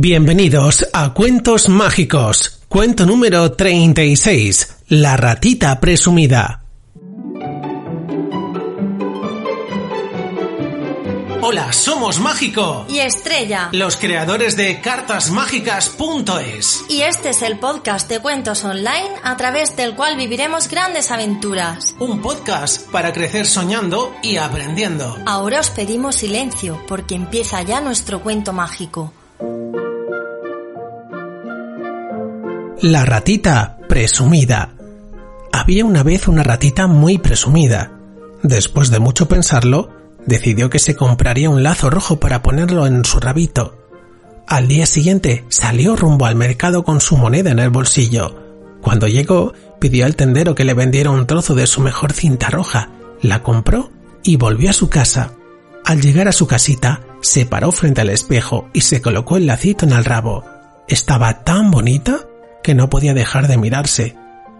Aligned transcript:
Bienvenidos 0.00 0.86
a 0.92 1.12
Cuentos 1.12 1.68
Mágicos, 1.68 2.60
cuento 2.68 3.04
número 3.04 3.50
36, 3.50 4.76
La 4.90 5.16
ratita 5.16 5.80
presumida. 5.80 6.62
Hola, 11.42 11.72
somos 11.72 12.20
Mágico, 12.20 12.86
y 12.88 13.00
Estrella. 13.00 13.70
los 13.72 13.96
creadores 13.96 14.56
de 14.56 14.80
cartasmágicas.es. 14.80 16.84
Y 16.88 17.00
este 17.00 17.30
es 17.30 17.42
el 17.42 17.58
podcast 17.58 18.08
de 18.08 18.20
cuentos 18.20 18.62
online 18.62 19.10
a 19.24 19.36
través 19.36 19.74
del 19.74 19.96
cual 19.96 20.16
viviremos 20.16 20.68
grandes 20.68 21.10
aventuras. 21.10 21.96
Un 21.98 22.22
podcast 22.22 22.88
para 22.92 23.12
crecer 23.12 23.46
soñando 23.46 24.14
y 24.22 24.36
aprendiendo. 24.36 25.18
Ahora 25.26 25.58
os 25.58 25.70
pedimos 25.70 26.14
silencio 26.14 26.80
porque 26.86 27.16
empieza 27.16 27.62
ya 27.62 27.80
nuestro 27.80 28.22
cuento 28.22 28.52
mágico. 28.52 29.12
La 32.82 33.04
ratita 33.04 33.76
presumida. 33.88 34.76
Había 35.52 35.84
una 35.84 36.04
vez 36.04 36.28
una 36.28 36.44
ratita 36.44 36.86
muy 36.86 37.18
presumida. 37.18 37.90
Después 38.44 38.92
de 38.92 39.00
mucho 39.00 39.26
pensarlo, 39.26 39.90
decidió 40.26 40.70
que 40.70 40.78
se 40.78 40.94
compraría 40.94 41.50
un 41.50 41.64
lazo 41.64 41.90
rojo 41.90 42.20
para 42.20 42.40
ponerlo 42.40 42.86
en 42.86 43.04
su 43.04 43.18
rabito. 43.18 43.76
Al 44.46 44.68
día 44.68 44.86
siguiente 44.86 45.44
salió 45.48 45.96
rumbo 45.96 46.26
al 46.26 46.36
mercado 46.36 46.84
con 46.84 47.00
su 47.00 47.16
moneda 47.16 47.50
en 47.50 47.58
el 47.58 47.70
bolsillo. 47.70 48.36
Cuando 48.80 49.08
llegó, 49.08 49.54
pidió 49.80 50.06
al 50.06 50.14
tendero 50.14 50.54
que 50.54 50.64
le 50.64 50.74
vendiera 50.74 51.10
un 51.10 51.26
trozo 51.26 51.56
de 51.56 51.66
su 51.66 51.80
mejor 51.80 52.12
cinta 52.12 52.48
roja, 52.48 52.90
la 53.20 53.42
compró 53.42 53.90
y 54.22 54.36
volvió 54.36 54.70
a 54.70 54.74
su 54.74 54.88
casa. 54.88 55.32
Al 55.84 56.00
llegar 56.00 56.28
a 56.28 56.32
su 56.32 56.46
casita, 56.46 57.00
se 57.22 57.44
paró 57.44 57.72
frente 57.72 58.02
al 58.02 58.10
espejo 58.10 58.68
y 58.72 58.82
se 58.82 59.02
colocó 59.02 59.36
el 59.36 59.48
lacito 59.48 59.84
en 59.84 59.90
el 59.90 60.04
rabo. 60.04 60.44
Estaba 60.86 61.42
tan 61.42 61.72
bonita 61.72 62.20
que 62.68 62.74
no 62.74 62.90
podía 62.90 63.14
dejar 63.14 63.48
de 63.48 63.56
mirarse. 63.56 64.14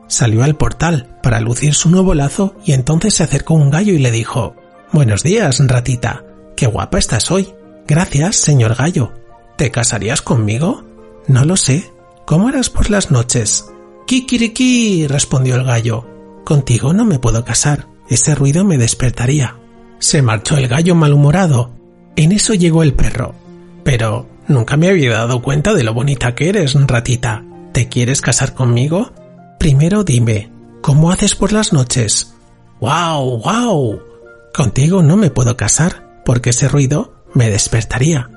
Salió 0.07 0.43
al 0.43 0.57
portal 0.57 1.19
para 1.23 1.41
lucir 1.41 1.75
su 1.75 1.91
nuevo 1.91 2.15
lazo 2.15 2.55
y 2.65 2.73
entonces 2.73 3.13
se 3.13 3.23
acercó 3.23 3.53
un 3.53 3.69
gallo 3.69 3.93
y 3.93 3.99
le 3.99 4.11
dijo 4.11 4.57
Buenos 4.93 5.23
días, 5.23 5.59
ratita. 5.69 6.25
Qué 6.57 6.67
guapa 6.67 6.97
estás 6.97 7.31
hoy. 7.31 7.53
Gracias, 7.87 8.37
señor 8.37 8.77
gallo. 8.77 9.13
¿Te 9.59 9.71
casarías 9.71 10.23
conmigo? 10.23 10.87
No 11.27 11.45
lo 11.45 11.59
sé. 11.59 11.93
¿Cómo 12.25 12.49
eras 12.49 12.71
por 12.71 12.89
las 12.89 13.11
noches? 13.11 13.67
Kikiriki, 14.07 15.07
respondió 15.07 15.57
el 15.57 15.65
gallo. 15.65 16.07
Contigo 16.47 16.95
no 16.95 17.05
me 17.05 17.19
puedo 17.19 17.45
casar. 17.45 17.89
Ese 18.09 18.35
ruido 18.35 18.65
me 18.65 18.79
despertaría. 18.79 19.59
Se 19.99 20.23
marchó 20.23 20.57
el 20.57 20.67
gallo 20.67 20.95
malhumorado. 20.95 21.73
En 22.17 22.33
eso 22.33 22.55
llegó 22.55 22.83
el 22.83 22.95
perro. 22.95 23.35
Pero 23.85 24.27
nunca 24.47 24.79
me 24.79 24.89
había 24.89 25.13
dado 25.13 25.43
cuenta 25.43 25.75
de 25.75 25.85
lo 25.85 25.93
bonita 25.93 26.35
que 26.35 26.49
eres, 26.49 26.73
ratita. 26.87 27.45
¿Te 27.73 27.89
quieres 27.89 28.21
casar 28.21 28.55
conmigo? 28.55 29.13
Primero 29.59 30.05
dime, 30.05 30.51
¿cómo 30.81 31.11
haces 31.11 31.35
por 31.35 31.53
las 31.53 31.73
noches? 31.73 32.35
¡Wow! 32.81 33.43
¡Wow! 33.43 34.03
Contigo 34.55 35.03
no 35.03 35.17
me 35.17 35.31
puedo 35.31 35.57
casar, 35.57 36.23
porque 36.25 36.51
ese 36.51 36.69
ruido 36.69 37.15
me 37.35 37.51
despertaría. 37.51 38.31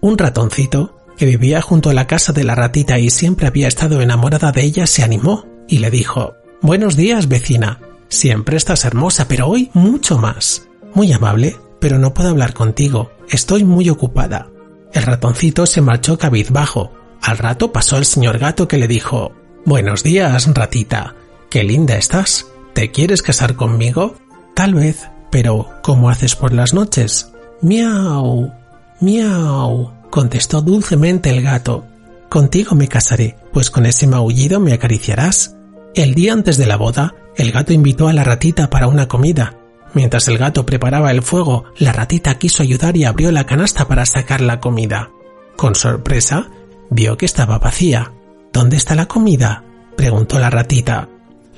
Un 0.00 0.16
ratoncito, 0.16 0.98
que 1.16 1.26
vivía 1.26 1.60
junto 1.60 1.90
a 1.90 1.94
la 1.94 2.06
casa 2.06 2.32
de 2.32 2.44
la 2.44 2.54
ratita 2.54 2.98
y 2.98 3.10
siempre 3.10 3.46
había 3.46 3.68
estado 3.68 4.00
enamorada 4.00 4.52
de 4.52 4.62
ella, 4.62 4.86
se 4.86 5.02
animó 5.02 5.46
y 5.66 5.78
le 5.78 5.90
dijo 5.90 6.34
Buenos 6.62 6.96
días, 6.96 7.28
vecina. 7.28 7.80
Siempre 8.08 8.56
estás 8.56 8.84
hermosa, 8.84 9.28
pero 9.28 9.48
hoy 9.48 9.70
mucho 9.74 10.18
más. 10.18 10.68
Muy 10.94 11.12
amable, 11.12 11.56
pero 11.80 11.98
no 11.98 12.14
puedo 12.14 12.30
hablar 12.30 12.54
contigo. 12.54 13.10
Estoy 13.28 13.64
muy 13.64 13.90
ocupada. 13.90 14.48
El 14.92 15.02
ratoncito 15.02 15.66
se 15.66 15.80
marchó 15.80 16.18
cabizbajo. 16.18 16.92
Al 17.22 17.38
rato 17.38 17.72
pasó 17.72 17.96
el 17.96 18.04
señor 18.04 18.38
gato 18.38 18.68
que 18.68 18.78
le 18.78 18.88
dijo 18.88 19.32
Buenos 19.64 20.02
días, 20.02 20.52
ratita. 20.54 21.14
Qué 21.50 21.64
linda 21.64 21.96
estás. 21.96 22.46
¿Te 22.72 22.90
quieres 22.90 23.22
casar 23.22 23.54
conmigo? 23.54 24.14
Tal 24.54 24.74
vez, 24.74 25.08
pero 25.30 25.68
¿cómo 25.82 26.10
haces 26.10 26.36
por 26.36 26.52
las 26.52 26.74
noches? 26.74 27.32
Miau. 27.60 28.52
Miau. 29.00 29.92
contestó 30.10 30.62
dulcemente 30.62 31.30
el 31.30 31.42
gato. 31.42 31.84
Contigo 32.28 32.74
me 32.74 32.88
casaré, 32.88 33.36
pues 33.52 33.70
con 33.70 33.86
ese 33.86 34.06
maullido 34.06 34.60
me 34.60 34.72
acariciarás. 34.72 35.56
El 35.94 36.14
día 36.14 36.32
antes 36.32 36.56
de 36.56 36.66
la 36.66 36.76
boda, 36.76 37.14
el 37.36 37.52
gato 37.52 37.72
invitó 37.72 38.08
a 38.08 38.12
la 38.12 38.24
ratita 38.24 38.70
para 38.70 38.86
una 38.86 39.08
comida. 39.08 39.54
Mientras 39.94 40.28
el 40.28 40.38
gato 40.38 40.66
preparaba 40.66 41.10
el 41.10 41.22
fuego, 41.22 41.64
la 41.78 41.92
ratita 41.92 42.38
quiso 42.38 42.62
ayudar 42.62 42.96
y 42.96 43.04
abrió 43.04 43.32
la 43.32 43.46
canasta 43.46 43.88
para 43.88 44.06
sacar 44.06 44.40
la 44.40 44.60
comida. 44.60 45.10
Con 45.56 45.74
sorpresa, 45.74 46.50
vio 46.90 47.16
que 47.16 47.26
estaba 47.26 47.58
vacía. 47.58 48.12
¿Dónde 48.52 48.76
está 48.76 48.94
la 48.94 49.06
comida? 49.06 49.64
preguntó 49.96 50.38
la 50.38 50.50
ratita. 50.50 51.08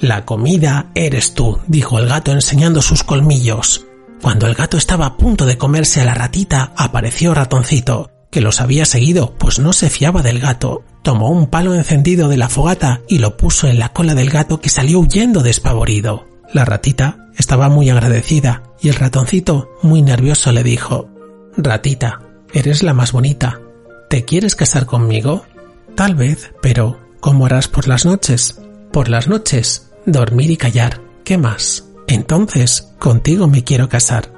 La 0.01 0.25
comida 0.25 0.91
eres 0.95 1.35
tú, 1.35 1.59
dijo 1.67 1.99
el 1.99 2.09
gato 2.09 2.33
enseñando 2.33 2.81
sus 2.81 3.05
colmillos. 3.05 3.87
Cuando 4.23 4.47
el 4.47 4.55
gato 4.55 4.77
estaba 4.77 5.07
a 5.07 5.17
punto 5.17 5.47
de 5.47 5.59
comerse 5.59 6.01
a 6.01 6.05
la 6.05 6.15
ratita, 6.15 6.73
apareció 6.77 7.35
ratoncito, 7.35 8.11
que 8.31 8.41
los 8.41 8.61
había 8.61 8.85
seguido, 8.85 9.35
pues 9.39 9.59
no 9.59 9.73
se 9.73 9.91
fiaba 9.91 10.23
del 10.23 10.41
gato. 10.41 10.85
Tomó 11.03 11.31
un 11.31 11.49
palo 11.49 11.75
encendido 11.75 12.29
de 12.29 12.37
la 12.37 12.49
fogata 12.49 13.01
y 13.09 13.19
lo 13.19 13.37
puso 13.37 13.67
en 13.67 13.79
la 13.79 13.91
cola 13.91 14.15
del 14.15 14.31
gato 14.31 14.61
que 14.61 14.69
salió 14.69 15.01
huyendo 15.01 15.43
despavorido. 15.43 16.27
La 16.53 16.65
ratita 16.65 17.29
estaba 17.37 17.69
muy 17.69 17.91
agradecida 17.91 18.63
y 18.81 18.89
el 18.89 18.95
ratoncito, 18.95 19.71
muy 19.83 20.03
nervioso, 20.03 20.53
le 20.53 20.63
dijo 20.63 21.09
Ratita, 21.57 22.21
eres 22.53 22.83
la 22.83 22.95
más 22.95 23.13
bonita. 23.13 23.61
¿Te 24.11 24.25
quieres 24.25 24.57
casar 24.57 24.87
conmigo? 24.87 25.47
Tal 25.95 26.17
vez, 26.17 26.51
pero 26.61 26.99
¿cómo 27.21 27.47
harás 27.47 27.69
por 27.69 27.87
las 27.87 28.05
noches? 28.05 28.61
Por 28.93 29.09
las 29.09 29.29
noches, 29.29 29.93
dormir 30.05 30.51
y 30.51 30.57
callar. 30.57 31.01
¿Qué 31.23 31.39
más? 31.39 31.85
Entonces, 32.09 32.89
contigo 32.99 33.47
me 33.47 33.63
quiero 33.63 33.89
casar. 33.89 34.33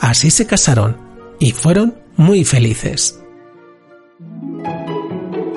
Así 0.00 0.30
se 0.30 0.46
casaron 0.46 0.96
y 1.38 1.50
fueron 1.50 1.98
muy 2.16 2.46
felices. 2.46 3.20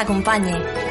acompañe. 0.00 0.89